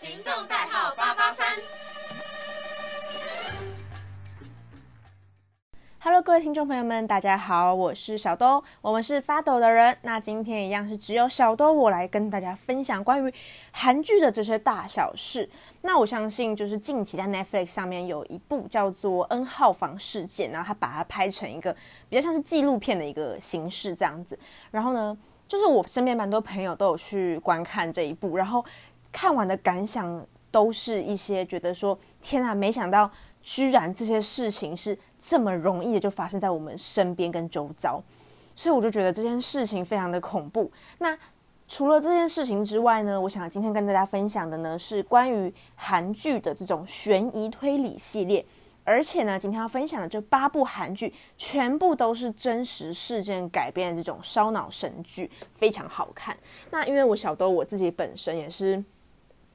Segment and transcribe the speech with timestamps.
[0.00, 1.46] 行动代号八八三。
[5.98, 9.94] Hello，各位听众朋友们，大家好，我是小兜，我们是发抖的人。
[10.00, 13.34] 那今天一样是只有小兜我来跟大家分享关于
[13.72, 15.46] 韩剧的这些大小事。
[15.82, 21.76] 那我相信，就是近期在 Netflix 上面有一部叫做《N 号房事件》，然后他把它拍成一个
[22.08, 24.38] 比较像是纪录片的一个形式这样子。
[24.70, 25.14] 然后呢，
[25.46, 28.64] 就是我身边蛮多朋友都有去观看这一部，然后
[29.12, 33.10] 看完的感想都是一些觉得说：天啊，没想到
[33.42, 34.98] 居然这些事情是。
[35.22, 38.02] 这么容易的就发生在我们身边跟周遭，
[38.56, 40.72] 所以我就觉得这件事情非常的恐怖。
[40.96, 41.14] 那
[41.68, 48.42] 除了这件事情之外呢，我想今天跟大家分享的呢是关于韩剧的这种悬疑推理系列，
[48.82, 56.34] 而且呢，今天要分享的这八部韩剧全部都是真实事件改编的这种烧脑神剧，非常好看。
[56.70, 58.82] 那因为我小兜我自己本身也是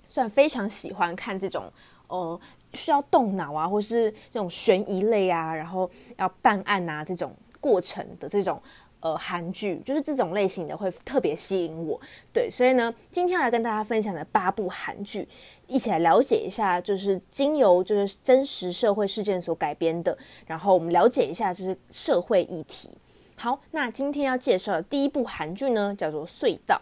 [0.07, 1.71] 算非常喜欢看这种
[2.07, 2.39] 呃。
[2.73, 8.61] 需要动脑啊，或是这种悬疑类啊，然后要办案啊这种过程的这种
[8.99, 11.97] 呃韩剧，就是这种类型的会特别吸引我。
[12.33, 15.25] 对，所以呢，今天来跟大家分享的八部韩剧，
[15.67, 22.89] 一起来了解一下，就是经由就是真实社会事件所改编的，然后我们了解一下就是社会议题。
[23.37, 26.75] 好，那今天要介绍的第一部韩剧呢，叫做《隧道》。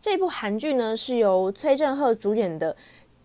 [0.00, 2.74] 这部韩剧呢是由崔振赫主演的。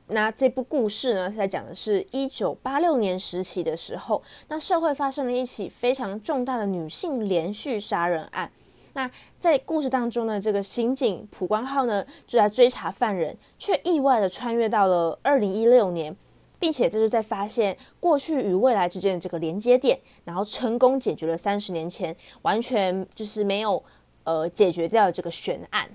[0.08, 8.52] 那这部故事呢，在讲的是一九八六年时期的时候，那社会发生了一起非常重大的女性连续杀人案。
[8.94, 9.10] 那
[9.40, 16.16] 在故事当中呢，这个刑警朴光浩呢，就在追查犯人，却意外的穿越到了二零一六年，
[16.60, 23.82] 并且这是在发现过去与未来之间的这个连接点，然后成功解决了三十年前完全就是没有
[24.26, 25.90] 呃解决掉这个悬案。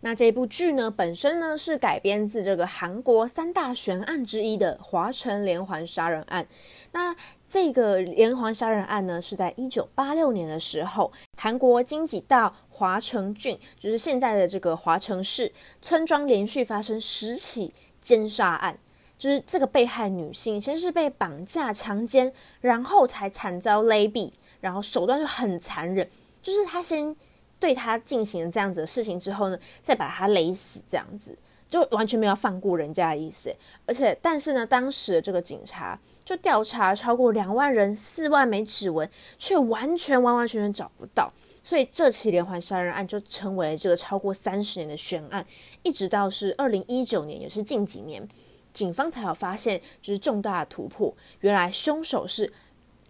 [0.00, 6.46] 那这部剧呢，本身呢是改编自这个韩国三大悬案之一的华城连环杀人案。
[6.92, 7.14] 那
[7.48, 18.78] 这个连环杀人案呢，是在一九八六年的时候，韩国京畿道华城郡，就是现在的这个华城市村庄，连续发生十起奸杀案。
[19.18, 26.08] 就是这个被害女性先是被绑架强奸，然后才惨遭勒毙，然后手段就很残忍，
[26.42, 27.16] 就是他先。
[27.60, 31.36] 对他进行了这样子的事情之后呢，再把他勒死，这样子
[31.68, 33.54] 就完全没有放过人家的意思。
[33.84, 41.32] 而且，但是呢，当时的这个警察就调查超过两万人、四万枚指纹，却完全完完全全找不到。
[41.62, 45.44] 所以这起连环杀人案就成为这个超过三十年的悬案，
[45.82, 48.26] 一直到是二零一九年，也是近几年，
[48.72, 51.12] 警方才有发现就是重大的突破。
[51.40, 52.50] 原来凶手是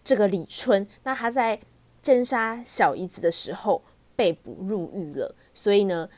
[0.02, 1.60] 这个李春，那他在
[2.02, 3.82] 奸杀小姨子的时候。
[4.18, 6.08] 被捕入狱了，所以呢，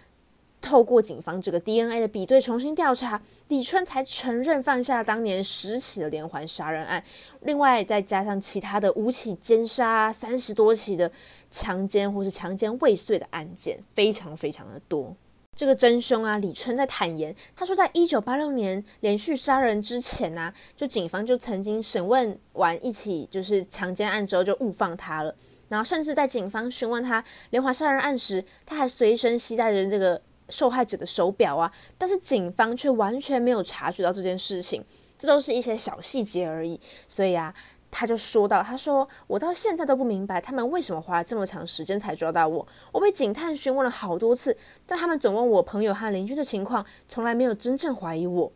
[0.58, 7.04] 透过警方这个 DNA 的比对重新调查，李春才承认犯下当年十起的连环杀人案，
[7.42, 11.12] 另外再加上其他的五起奸杀、三十多起的
[11.50, 15.14] 强奸或是强奸未遂的案件，非常非常的多。
[15.54, 25.34] 这个真凶啊，李春在坦言，他说在一九八六年连续杀人之前呢，就警方就曾经审问完一起就是强奸案之后，就误放他了。
[25.70, 34.84] 然后，甚至在警方询问他连环杀人案时，他还随身携带着这个受害者的手表啊，但是警方却完全没有察觉到这件事情，
[35.16, 36.78] 这都是一些小细节而已。
[37.06, 37.54] 所以啊，
[37.90, 42.66] 他就说到：“他说我到现在都不明白他们为什么花了这么长时间才抓到我。
[42.92, 44.56] 我被警探询问了好多次，
[44.86, 48.52] 但他们总问我朋友和邻居的情况，从来没有真正怀疑我。”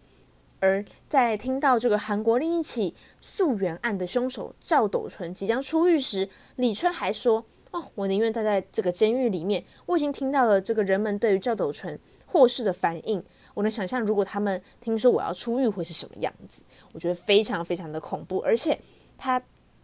[0.65, 6.27] 而在听到这个韩国另一起溯源案的凶手赵斗淳即将出狱时，
[6.57, 16.65] 李春还说：“哦，我宁愿待在这个监狱里面。”我已经听到了这个人们对于赵斗淳获释的反应，我能想象如果他们听说我要出狱会是什么样子。
[16.95, 18.79] 我觉得非常非常的恐怖，而且
[19.19, 19.41] 他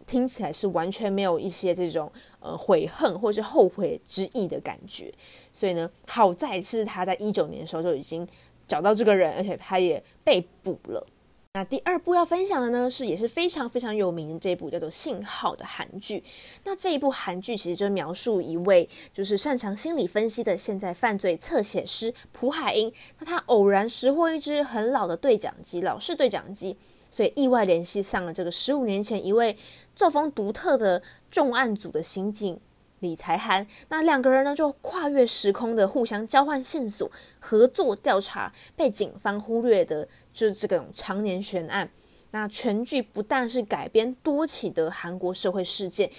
[0.07, 5.13] 听起来是完全没有一些这种呃悔恨或是后悔之意的感觉。
[5.53, 8.27] 所以呢，好在是他在一九年的时候就已经。
[8.71, 11.05] 找到这个人，而且他也被捕了。
[11.51, 16.23] 那第二部要分享的呢，是也是非常非常有名的这部叫做《信号》的韩剧。
[16.63, 22.89] 那这一部韩剧其实就描述一位就是擅长心理分析的现在犯罪侧写师朴海英。
[23.19, 26.77] 那他偶然拾获一只很老的对讲机，老式对讲机，
[27.11, 29.53] 所以意外联系上了这个十五年前一位
[29.93, 32.57] 作风独特的重案组的刑警。
[33.01, 41.87] 李才涵，那两个人呢就跨越时空的互相交换线索，合作调查被警方忽略的，就是这种常年悬案。
[42.31, 46.09] 那全剧不但是改编多起的韩国社会事件，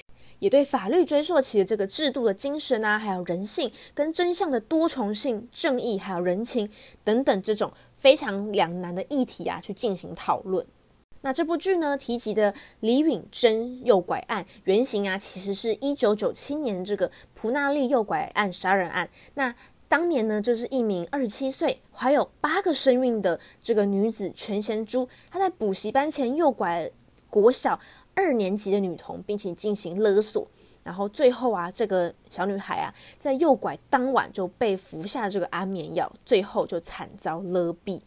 [0.41, 6.69] 也对法律追溯起的这个制度的精神啊，还有人性跟真相的多重性、正义还有人情
[7.03, 10.67] 等等这种非常两难的议题啊，去进行讨论。
[11.23, 19.09] 那这部剧呢提及的李允珍诱拐案原型啊，其实是一九九七年这个普纳利诱拐案杀人案。
[19.35, 19.55] 那
[19.89, 26.91] 当年呢，就是一名二十七岁怀有八个身孕的这个女子全贤珠，她在补习班前诱拐
[27.31, 27.81] 国小。
[28.15, 30.47] 二年级的女童，并且进行勒索，
[30.83, 37.99] 然后最后啊，这个小女孩啊，在诱拐当晚就被服下这个安眠药，最后就惨遭勒毙。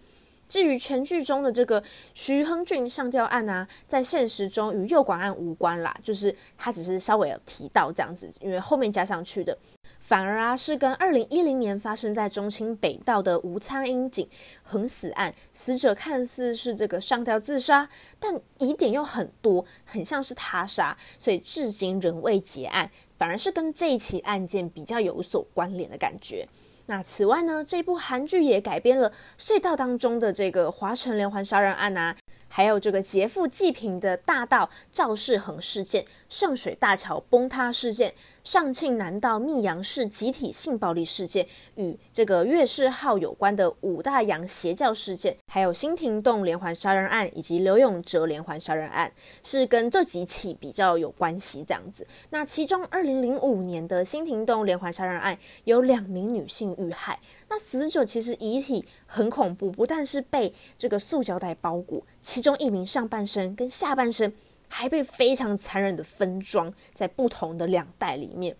[0.47, 1.83] 至于全剧中的这个
[2.13, 9.57] 徐亨俊上吊案啊，在现实中与诱拐案无关啦，就是他只是稍微有提到这样子，因为后面加上去的。
[9.99, 14.27] 反而啊，是跟二零一零年发生在中清北道的吴苍英警
[14.61, 17.89] 横死案，死者看似是这个上吊自杀，
[18.19, 22.87] 但疑点又很多，很像是他杀，所以至今仍未结案，
[23.17, 26.47] 反而是跟这一起案件比较有所关联的感觉。
[26.87, 32.15] 那此外呢，这部韩剧也改编了隧道当中的这个华城连环杀人案啊。
[32.47, 38.13] 还有这个劫富济贫的大盗赵世恒事件、圣水大桥崩塌事件、
[38.45, 41.47] 上庆南道密阳市集体性暴力事件，
[41.77, 49.11] 与这个月世号有关的五大洋邪教事件，还有新亭洞连环杀人案以及刘永哲连环杀人案，
[49.41, 52.05] 是跟这几起比较有关系这样子。
[52.29, 57.19] 那其中，二零零五年的新亭洞连环杀人案有两名女性遇害。
[57.49, 64.31] 那死者其实遗体很恐怖，不但是被这个塑胶袋包裹，其中一名上半身跟下半身
[64.67, 68.55] 还被非常残忍的分装在不同的两袋里面。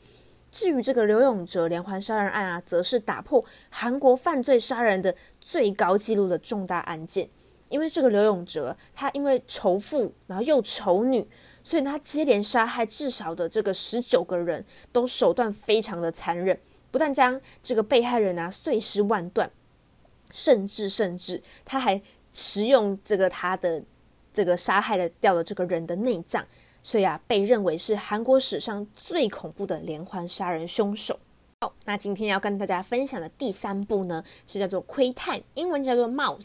[0.52, 7.30] 至于这个刘永哲连环杀人案啊，则是打破韩国犯罪杀人的最高纪录的重大案件。
[7.68, 11.28] 因为这个刘永哲他因为仇富，然后又仇女，
[11.64, 16.58] 所以他接连杀害至少的这个十九个人，都手段非常的残忍。
[16.92, 19.52] 不但将这个被害人啊碎尸万段，
[20.32, 23.84] 甚至甚至他还食用这个他的
[24.36, 26.46] 这个杀害了掉了这个人的内脏，
[26.84, 31.18] 所以啊被认为是韩国史上最恐怖的连环杀人凶手。
[31.62, 36.40] 好，那今天要跟大家分享的第三部呢是叫做《窥探》，英文叫做《Mouse》。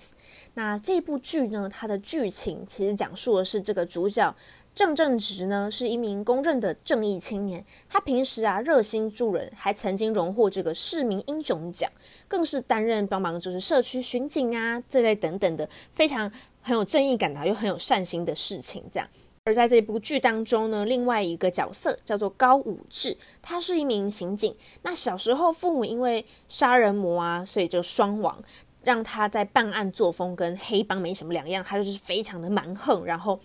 [0.55, 4.33] 那这部剧呢，它的剧情其实讲述的是这个主角。
[4.73, 11.91] 郑正直呢是一名公认的正义青年，他平时啊热心助人，还曾经荣获这个市民英雄奖，
[12.27, 16.31] 更是担任帮忙就是社区巡警啊这类等等的非常
[16.63, 18.83] 很有正义感的又很有善心的事情。
[18.91, 19.07] 这样，
[19.45, 24.57] 而在这部剧当中呢，另外一个角色叫做高武志，他是一名刑警。
[24.83, 28.43] 那小时候父母因为杀人魔啊，所以就双亡，
[28.85, 33.39] 让他在办案作风跟黑帮没什么两样，他就是非常的蛮横，然后。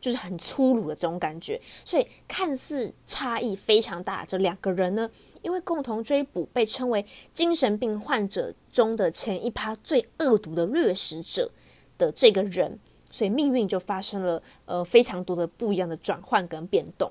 [0.00, 4.24] 就是很粗鲁的这种感觉，所以看似差异非常大。
[4.24, 5.10] 这两个人呢，
[5.42, 11.50] 因为共同追捕被称为精神病患者中的前一趴最恶毒的掠食者
[11.96, 12.78] 的这个人，
[13.10, 17.10] 所以命运就发生了呃非常多的不一样的转换跟变动。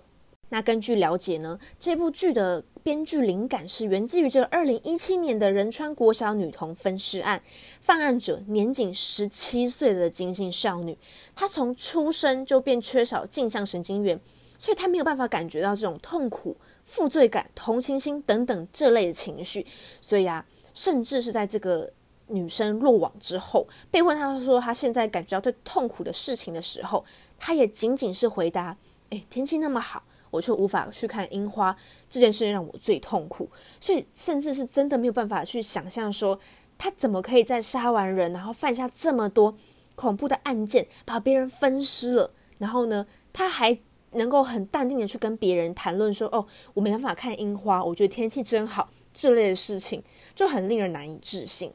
[0.50, 7.44] 那根据了解呢，这部剧的编剧灵感是源自于这个二零一七年的仁川国小女童分尸案，
[7.82, 10.98] 犯案者年仅十七岁的金姓少女，
[11.36, 14.18] 她从出生就便缺少镜像神经元，
[14.58, 16.56] 所以她没有办法感觉到这种痛苦、
[16.86, 19.68] 负罪感、同情心等等这类的情绪，
[20.00, 21.92] 所以啊，甚至是在这个
[22.28, 27.04] 女生落网之后，被问她说她现在感觉到最痛苦的事情的时候，
[27.38, 28.78] 她也仅仅是回答
[29.12, 30.04] ：“哎，天气那么好。”
[30.38, 31.76] 我却无法去看樱花
[32.08, 33.50] 这件事让我最痛苦，
[33.82, 36.40] 所以甚至是真的没有办法去想象说
[36.78, 39.58] 他怎么可以在杀完人，然后犯下这么多
[39.96, 43.78] 恐怖的案件，把别人分尸了，然后呢，他还
[44.12, 50.04] 能够很淡定的去跟别人谈论说：“哦，我没办法看樱花，我觉得天气真好。”这类的事情
[50.36, 51.74] 就很令人难以置信。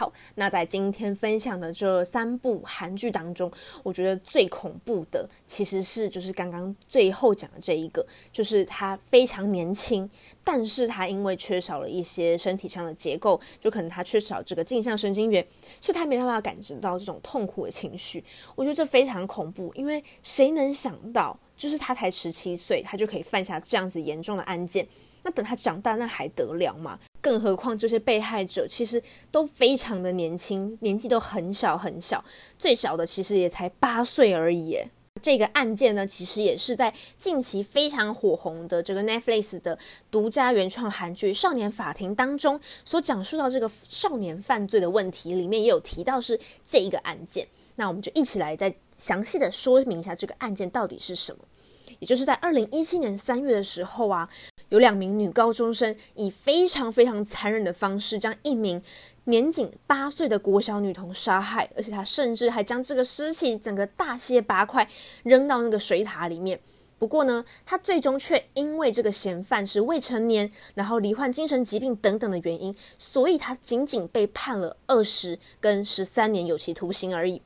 [0.00, 3.52] 好，那在今天分享的这三部韩剧当中，
[3.82, 10.08] 我觉得最恐怖的其实是就是刚刚最后讲的这一个，就是他非常年轻，
[10.42, 15.46] 但是他因为缺少了一些身体上的结构，就可能他缺少这个镜像神经元，
[15.82, 18.24] 所以他没办法感知到这种痛苦的情绪。
[18.54, 24.88] 我觉得这非常恐怖，因为谁能想到，就是他才十七岁，他就可以犯下这样子严重的案件？
[25.22, 26.98] 那等他长大，那还得了吗？
[27.20, 32.24] 更何况这些被害者其实都非常的年轻，年纪都很小很小，
[32.58, 34.78] 最小的其实也才八岁而已。
[35.20, 39.78] 这个案件呢，其实也是在近期非常火红的这个 Netflix 的
[40.10, 47.46] 独家原创韩剧《少年法庭》当中所讲述到这个少年犯罪的问题，里面也有提到是这一个案件。
[47.74, 51.38] 那我们就一起来再详细的说明一下这个案件到底是什么。
[51.98, 54.28] 也就是在二零一七年三月的时候啊，
[54.68, 58.80] 有两名女高中生以非常非常残忍的方式将一名
[59.24, 64.88] 年仅八岁的国小女童杀害，而且她甚至还将这个尸体整个大卸八块
[65.24, 66.60] 扔到那个水塔里面。
[66.98, 77.40] 不过呢，他最终却因为这个嫌犯是未成年，然后罹患精神疾病等等的原因，所以他仅仅被判了二十跟十三年有期徒刑而已。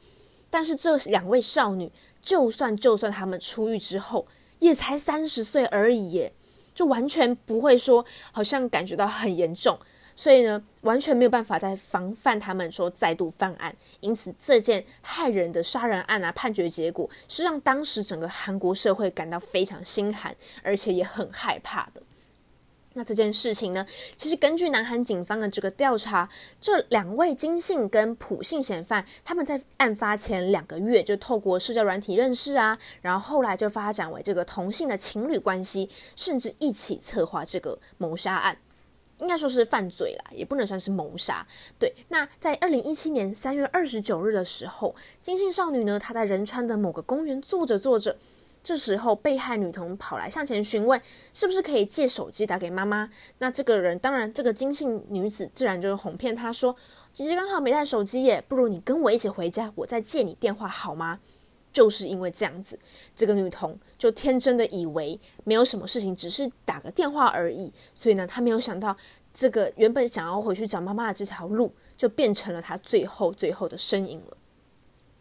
[0.50, 1.92] 但是这两位少女，
[2.24, 4.26] 就算就算他们出狱之后，
[4.58, 6.32] 也才三十岁而已耶，
[6.74, 9.78] 就完全不会说好像感觉到很严重。
[10.16, 22.00] 所以呢，完全没有办法再防范他们说再度犯案，因此这件害人的杀人案啊，判决结果是让当时整个韩国社会感到非常心寒，而且也很害怕的。
[22.94, 23.86] 那这件事情呢，
[24.16, 26.28] 其实根据南韩警方的这个调查，
[26.60, 38.56] 这两位金姓跟朴姓嫌犯，他们在案发前两个月就透过社交软体认识啊，然后后来就发展为这个同性的情侣关系，甚至一起策划这个谋杀案。
[39.20, 41.46] 应该说是犯罪啦，也不能算是谋杀。
[41.78, 48.16] 对，那在二零一七年三月二十九日的时候，金姓少女呢，她在仁川的某个公园坐着坐着，
[48.64, 51.00] 这时候被害女童跑来向前询问，
[51.34, 53.10] 是不是可以借手机打给妈妈？
[53.38, 56.74] 那这个人，当然这个金姓女子自然就是哄骗她说，
[57.12, 61.20] 姐姐刚好没带手机耶，不如你跟我一起回家，我再借你电话好吗？
[61.74, 62.78] 就是因为这样子，
[63.14, 67.70] 这个女童就天真的以为没有什么事情，只是打个电话而已。
[67.92, 68.96] 所以呢，她没有想到，
[69.34, 74.36] 这个原本想要回去找妈妈的这条路，就变成了她最后最后的身影了。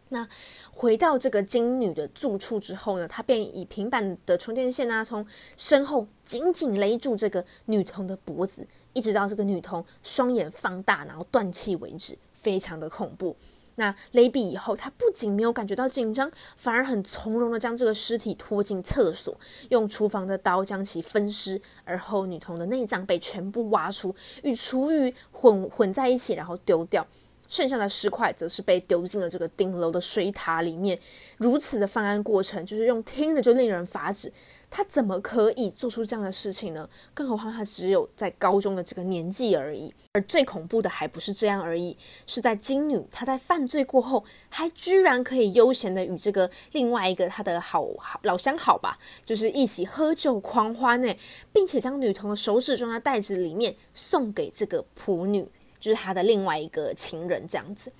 [0.09, 0.27] 那
[0.75, 5.24] 回到这个金女的住处之后呢，她便以平板的充电线啊，从
[5.56, 13.36] 身后紧紧勒住这个女童的脖子，一直到这个女童双眼放大，然后断气为止，非常的恐怖。
[13.75, 19.36] 那勒毙以后，他不仅没有感觉到紧张，反而很从容的将这个尸体拖进厕所，
[19.70, 24.13] 用厨房的刀将其分尸，而后女童的内脏被全部挖出，
[24.44, 27.06] 与厨余混混在一起，然后丢掉，
[27.53, 30.98] 剩下的尸块则是被丢进了这个顶楼的水塔里面。
[31.38, 34.33] 如此的犯案过程，就是用听的就令人发指。
[34.72, 36.89] 他怎么可以做出这样的事情呢？
[37.13, 39.93] 更何况他只有在高中的这个年纪而已。
[40.13, 41.95] 而最恐怖的还不是这样而已，
[42.25, 51.15] 是在金女她在犯罪过后，还居然可以悠闲的与这个另外一个她的好好老相好吧，就是一起喝酒狂欢呢，
[51.51, 55.48] 并且将女童的手指装在袋子里面送给这个仆女，
[55.83, 57.91] 就是他的另外一个情人这样子。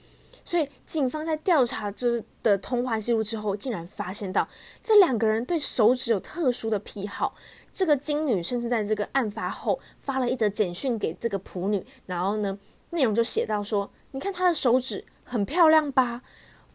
[0.46, 4.48] 所以，警方在调查这的通话记录之后，竟然发现到
[4.82, 7.36] 这两个人对手指有特殊的癖好。
[7.74, 12.58] 这个金女甚至在这个案发后发了一则简讯给这个仆女，然后呢，
[12.92, 16.22] 内容就写到说：“你看她的手指很漂亮吧？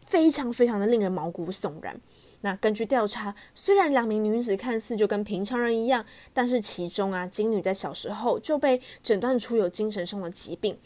[0.05, 1.99] 非常非常的令人毛骨悚然。”
[2.41, 10.77] 那根据调查，虽然两名女子看似就跟平常人一样，但是其中啊，金女在小时候就被诊断出有精神上的疾病。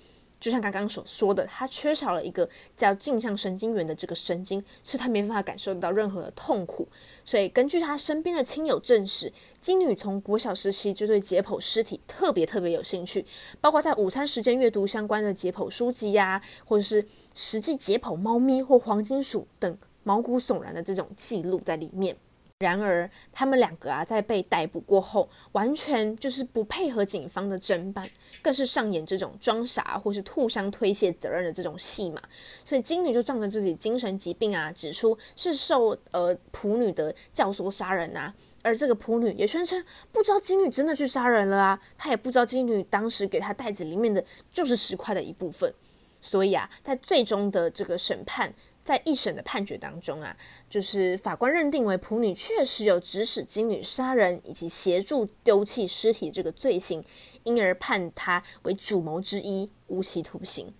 [0.43, 6.85] 就像刚刚所说的，他缺少了一个叫镜像神经元的这个神经，所以他没办法感受到任何的痛苦。
[7.23, 9.31] 所以根据他身边的亲友证实，
[9.61, 13.25] 金女从国小时期就对解剖尸体特别特别有兴趣，
[13.61, 22.17] 包括在午餐时间阅读相关的解剖书籍呀，或者是实际解剖猫咪或黄金鼠等毛骨悚然的这种记录在里面。
[22.63, 28.09] 然而，他们两个啊，在被逮捕过后，完全就是不配合警方的侦办，
[28.41, 32.21] 更是上演这种装傻或是互相推卸责任的这种戏码。
[32.63, 38.33] 所以，金女就仗着自己精神疾病啊，指出是受呃仆女的教唆杀人啊。
[38.61, 45.73] 而这个仆女也宣称不知道金女真的去杀人了啊，她也不知道金女当时给她袋子里面的就是十块的一部分。
[46.21, 48.53] 所以啊，在最终的这个审判。
[48.83, 50.35] 在一审的判决当中啊，
[50.69, 57.03] 就是法官认定为普女确实有指使金女杀人以及协助丢弃尸体这个罪行，
[57.43, 60.73] 因而判她为主谋之一，无期徒刑。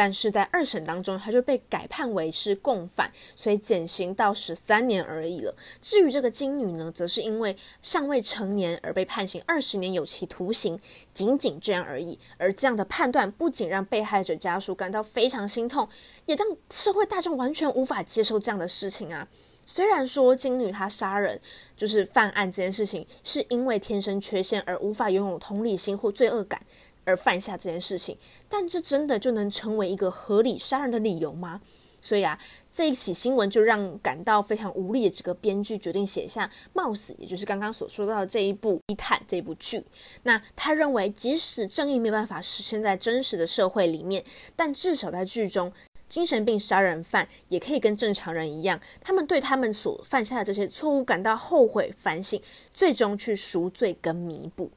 [0.00, 5.54] 但是在二审当中，他就被改判为是共犯，所以减刑到十三年而已了。
[5.82, 10.80] 至于这个金女呢，则是因为尚未成年而被判刑二十年有期徒刑，
[11.12, 12.18] 仅仅这样而已。
[12.38, 15.86] 而这样的判断不仅让被害者家属感到非常心痛，
[16.24, 19.28] 也让社会大众完全无法接受这样的事情啊。
[19.66, 21.38] 虽然说金女她杀人
[21.76, 26.58] 就是犯案这件事情，是因为天生缺陷而无法拥有同理心或罪恶感。
[27.04, 28.16] 而犯下这件事情，
[28.48, 31.60] 但这真的就能成为一个合理杀人的理由吗？
[32.02, 32.38] 所以啊，
[32.72, 39.84] 这一起新闻就让感到非常无力的这个编剧决定写下《冒死》，也就是刚刚所说到的这一部《一探》这部剧。
[40.22, 44.24] 那他认为，即使正义没办法实现在真实的社会里面，
[44.56, 45.70] 但至少在剧中，
[46.08, 52.40] 精神病杀人犯也可以跟正常人一样，他们对他们所犯下的这些错误感到后悔、反省，
[52.72, 54.70] 最终去赎罪跟弥补。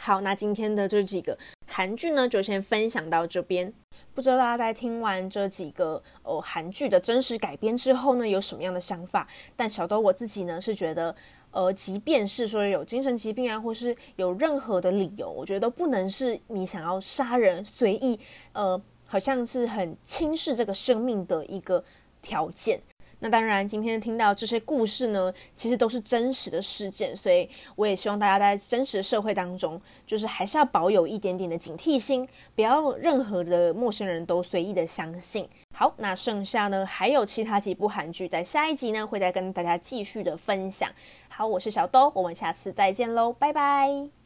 [0.00, 1.36] 好，那今天的这几个
[1.66, 3.70] 韩剧呢，就先分享到这边。
[4.14, 9.26] 不知道大家在听完这几个哦韩剧的真实改编之后呢，有什么样的想法？
[9.56, 11.14] 但小豆我自己呢是觉得，
[11.50, 18.18] 呃，即便是说有精神疾病啊，或是有任何的理由，我觉得都不能是你想要杀人随意，
[18.52, 21.84] 呃，好像是很轻视这个生命的一个
[22.22, 22.80] 条件。
[23.20, 35.48] 那当然，今天听到这些故事呢，其实都是真实的事件，所以我也希望大家在真实的社会当中，就是还是要保有一点点的警惕心，不要任何的陌生人都随意的相信。
[35.74, 40.90] 好，那剩下呢还有其他几部韩剧，在下一集呢会再跟大家继续的分享。
[41.28, 44.17] 好，我是小兜，我们下次再见喽，拜拜。